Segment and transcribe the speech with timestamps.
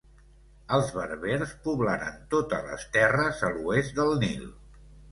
[0.77, 4.53] Els berbers poblaren totes les terres a l'oest del Nil.